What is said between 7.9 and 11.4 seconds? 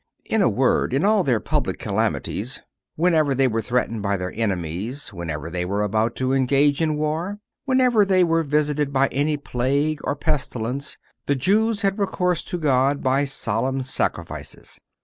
they were visited by any plague or pestilence—the